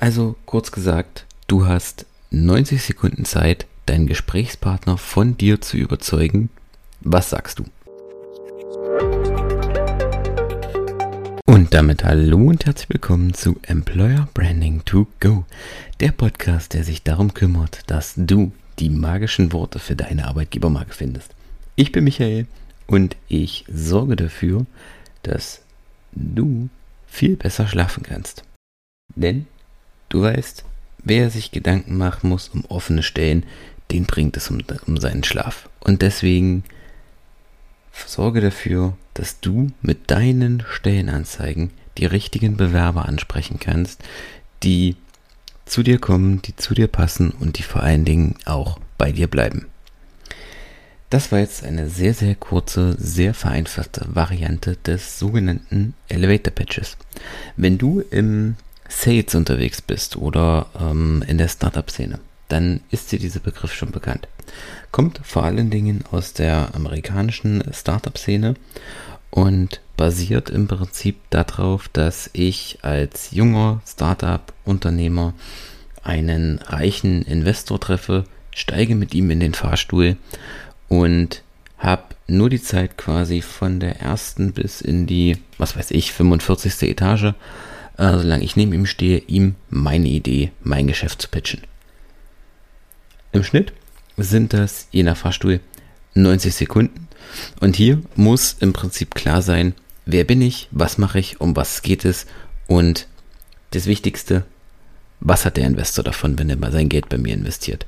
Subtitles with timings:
[0.00, 6.48] Also kurz gesagt, du hast 90 Sekunden Zeit, deinen Gesprächspartner von dir zu überzeugen.
[7.02, 7.64] Was sagst du?
[11.44, 15.44] Und damit hallo und herzlich willkommen zu Employer Branding to Go,
[16.00, 21.34] der Podcast, der sich darum kümmert, dass du die magischen Worte für deine Arbeitgebermarke findest.
[21.76, 22.46] Ich bin Michael
[22.86, 24.64] und ich sorge dafür,
[25.24, 25.60] dass
[26.12, 26.70] du
[27.06, 28.44] viel besser schlafen kannst.
[29.14, 29.46] Denn
[30.10, 30.64] du weißt,
[31.02, 33.44] wer sich Gedanken machen muss um offene Stellen,
[33.90, 35.68] den bringt es um, um seinen Schlaf.
[35.80, 36.64] Und deswegen
[38.06, 44.02] sorge dafür, dass du mit deinen Stellenanzeigen die richtigen Bewerber ansprechen kannst,
[44.62, 44.96] die
[45.64, 49.28] zu dir kommen, die zu dir passen und die vor allen Dingen auch bei dir
[49.28, 49.66] bleiben.
[51.10, 56.96] Das war jetzt eine sehr, sehr kurze, sehr vereinfachte Variante des sogenannten Elevator Pitches.
[57.56, 58.56] Wenn du im
[58.90, 64.28] Sales unterwegs bist oder ähm, in der Startup-Szene, dann ist dir dieser Begriff schon bekannt.
[64.90, 68.54] Kommt vor allen Dingen aus der amerikanischen Startup-Szene
[69.30, 75.34] und basiert im Prinzip darauf, dass ich als junger Startup-Unternehmer
[76.02, 80.16] einen reichen Investor treffe, steige mit ihm in den Fahrstuhl
[80.88, 81.42] und
[81.78, 86.90] habe nur die Zeit quasi von der ersten bis in die, was weiß ich, 45.
[86.90, 87.34] Etage,
[88.00, 91.60] äh, solange ich neben ihm stehe, ihm meine Idee, mein Geschäft zu pitchen.
[93.32, 93.72] Im Schnitt
[94.16, 95.60] sind das je nach Fahrstuhl
[96.14, 97.08] 90 Sekunden
[97.60, 99.74] und hier muss im Prinzip klar sein,
[100.06, 102.26] wer bin ich, was mache ich, um was geht es
[102.66, 103.06] und
[103.72, 104.44] das Wichtigste,
[105.20, 107.86] was hat der Investor davon, wenn er mal sein Geld bei mir investiert.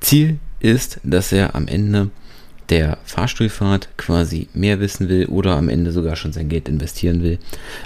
[0.00, 2.10] Ziel ist, dass er am Ende
[2.70, 7.38] der Fahrstuhlfahrt quasi mehr wissen will oder am Ende sogar schon sein Geld investieren will.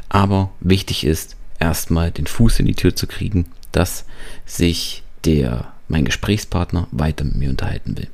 [0.08, 4.04] Aber wichtig ist, erstmal den Fuß in die Tür zu kriegen, dass
[4.46, 8.08] sich der, mein Gesprächspartner weiter mit mir unterhalten will.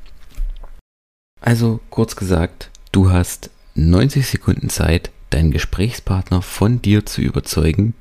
[1.41, 7.95] Also kurz gesagt, du hast 90 Sekunden Zeit, deinen Gesprächspartner von dir zu überzeugen.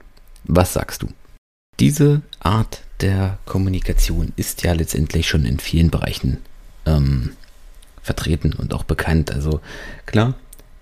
[0.46, 1.08] Was sagst du?
[1.80, 6.38] Diese Art der Kommunikation ist ja letztendlich schon in vielen Bereichen
[6.86, 7.34] ähm,
[8.02, 9.31] vertreten und auch bekannt.
[9.31, 9.59] Also
[10.06, 10.34] klar,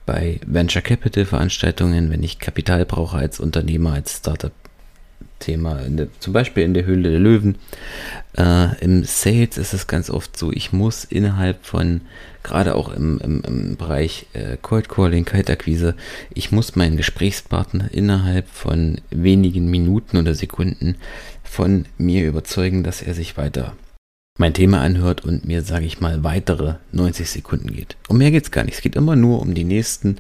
[0.06, 4.52] bei Venture Capital Veranstaltungen, wenn ich Kapital brauche als Unternehmer, als Startup,
[5.40, 7.58] Thema, der, zum Beispiel in der Höhle der Löwen.
[8.38, 12.02] Äh, Im Sales ist es ganz oft so, ich muss innerhalb von,
[12.44, 15.96] gerade auch im, im, im Bereich äh, Cold Calling, Kaltakquise,
[16.34, 20.96] ich muss meinen Gesprächspartner innerhalb von wenigen Minuten oder Sekunden
[21.44, 23.76] von mir überzeugen, dass er sich weiter
[24.38, 27.96] mein Thema anhört und mir, sage ich mal, weitere 90 Sekunden geht.
[28.10, 28.76] Um mehr geht es gar nicht.
[28.76, 30.18] Es geht immer nur um die nächsten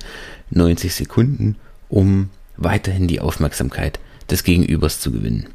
[0.51, 1.57] 90 Sekunden,
[1.89, 3.99] um weiterhin die Aufmerksamkeit
[4.29, 5.47] des Gegenübers zu gewinnen.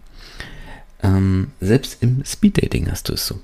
[1.02, 3.40] Ähm, selbst im Speeddating hast du es so.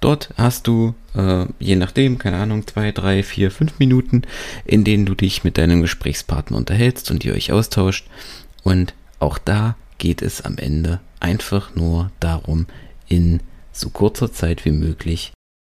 [0.00, 4.22] Dort hast du, äh, je nachdem, keine Ahnung, zwei, drei, vier, fünf Minuten,
[4.64, 8.06] in denen du dich mit deinem Gesprächspartner unterhältst und ihr euch austauscht.
[8.62, 12.66] Und auch da geht es am Ende einfach nur darum,
[13.08, 13.40] in
[13.80, 15.32] so kurzer Zeit wie möglich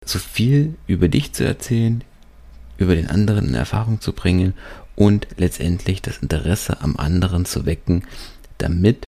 [0.05, 2.03] so viel über dich zu erzählen,
[2.77, 4.53] über den anderen in Erfahrung zu bringen
[4.95, 8.05] und letztendlich das Interesse am anderen zu wecken,
[8.57, 9.03] damit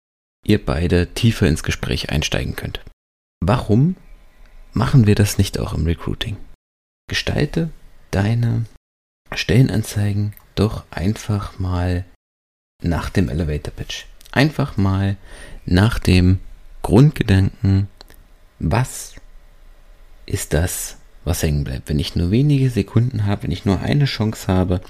[0.44, 2.80] ihr beide tiefer ins Gespräch einsteigen könnt.
[3.40, 3.96] Warum
[4.72, 6.36] machen wir das nicht auch im Recruiting?
[7.08, 7.70] Gestalte
[8.10, 8.64] deine
[9.34, 12.04] Stellenanzeigen doch einfach mal
[12.82, 14.04] nach dem Elevator Pitch.
[14.32, 15.16] Einfach mal
[15.64, 16.40] nach dem
[16.82, 17.88] Grundgedanken,
[18.58, 19.14] was
[20.26, 21.88] ist das, was hängen bleibt.
[21.88, 24.80] Wenn ich nur wenige Sekunden habe, wenn ich nur eine Chance habe,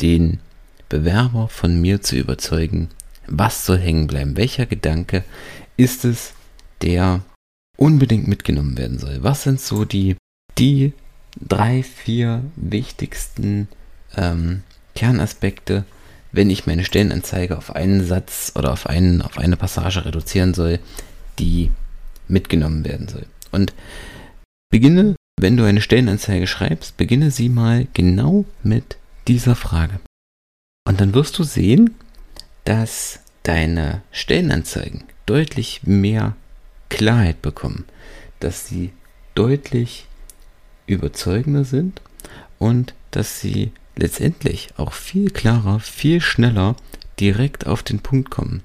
[0.00, 0.40] den
[0.88, 2.88] Bewerber von mir zu überzeugen,
[3.26, 4.36] was soll hängen bleiben?
[4.36, 5.24] Welcher Gedanke
[5.76, 6.34] ist es,
[6.82, 7.22] der
[7.76, 9.22] unbedingt mitgenommen werden soll?
[9.22, 10.16] Was sind so die,
[10.58, 10.92] die
[11.40, 13.68] drei, vier wichtigsten
[14.16, 14.62] ähm,
[14.94, 15.84] Kernaspekte,
[16.32, 20.78] wenn ich meine Stellenanzeige auf einen Satz oder auf, einen, auf eine Passage reduzieren soll,
[21.38, 21.70] die
[22.28, 23.26] mitgenommen werden soll?
[23.52, 23.74] Und
[24.70, 28.96] beginne, wenn du eine Stellenanzeige schreibst, beginne sie mal genau mit
[29.28, 30.00] dieser Frage.
[30.86, 31.94] Und dann wirst du sehen,
[32.64, 36.36] dass deine Stellenanzeigen deutlich mehr
[36.88, 37.84] Klarheit bekommen,
[38.40, 38.92] dass sie
[39.34, 40.06] deutlich
[40.86, 42.00] überzeugender sind
[42.58, 46.76] und dass sie letztendlich auch viel klarer, viel schneller
[47.18, 48.62] direkt auf den Punkt kommen.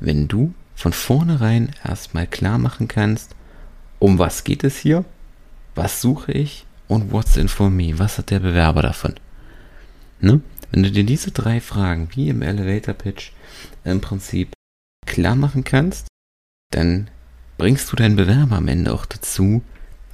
[0.00, 3.34] Wenn du von vornherein erstmal klar machen kannst,
[3.98, 5.04] um was geht es hier,
[5.74, 9.14] was suche ich und what's in for me, was hat der Bewerber davon.
[10.20, 10.40] Ne?
[10.70, 13.30] Wenn du dir diese drei Fragen wie im Elevator Pitch
[13.84, 14.52] im Prinzip
[15.06, 16.08] klar machen kannst,
[16.70, 17.08] dann
[17.58, 19.62] bringst du deinen Bewerber am Ende auch dazu,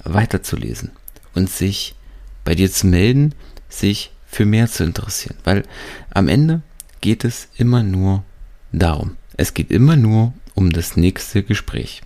[0.03, 0.91] weiterzulesen
[1.33, 1.95] und sich
[2.43, 3.33] bei dir zu melden,
[3.69, 5.37] sich für mehr zu interessieren.
[5.43, 5.63] Weil
[6.11, 6.61] am Ende
[7.01, 8.23] geht es immer nur
[8.71, 9.17] darum.
[9.37, 12.01] Es geht immer nur um das nächste Gespräch.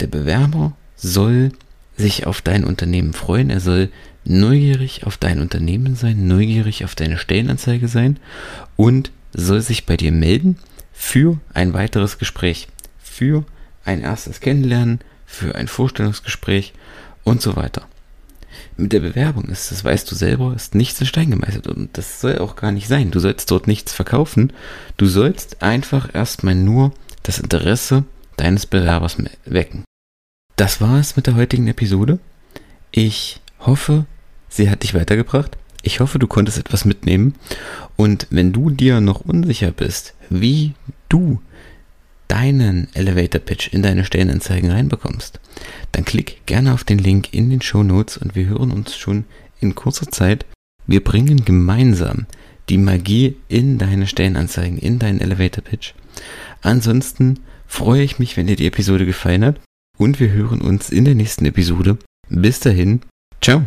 [0.00, 1.52] Der Bewerber soll
[1.96, 3.90] sich auf dein Unternehmen freuen, er soll
[4.24, 8.18] neugierig auf dein Unternehmen sein, neugierig auf deine Stellenanzeige sein
[8.76, 10.58] und soll sich bei dir melden
[10.92, 12.68] für ein weiteres Gespräch,
[12.98, 13.44] für
[13.84, 16.72] ein erstes Kennenlernen, für ein Vorstellungsgespräch
[17.22, 17.86] und so weiter.
[18.76, 22.20] Mit der Bewerbung ist, das weißt du selber, ist nichts in Stein gemeißelt und das
[22.20, 23.10] soll auch gar nicht sein.
[23.10, 24.52] Du sollst dort nichts verkaufen.
[24.96, 28.04] Du sollst einfach erstmal nur das Interesse
[28.36, 29.84] deines Bewerbers wecken.
[30.56, 32.18] Das war es mit der heutigen Episode.
[32.90, 34.06] Ich hoffe,
[34.48, 35.56] sie hat dich weitergebracht.
[35.82, 37.34] Ich hoffe, du konntest etwas mitnehmen.
[37.96, 40.74] Und wenn du dir noch unsicher bist, wie
[41.08, 41.40] du
[42.34, 45.38] deinen Elevator Pitch in deine Stellenanzeigen reinbekommst,
[45.92, 49.24] dann klick gerne auf den Link in den Show Notes und wir hören uns schon
[49.60, 50.44] in kurzer Zeit.
[50.84, 52.26] Wir bringen gemeinsam
[52.68, 55.94] die Magie in deine Stellenanzeigen, in deinen Elevator Pitch.
[56.60, 57.38] Ansonsten
[57.68, 59.60] freue ich mich, wenn dir die Episode gefallen hat
[59.96, 61.98] und wir hören uns in der nächsten Episode.
[62.28, 63.02] Bis dahin,
[63.40, 63.64] ciao.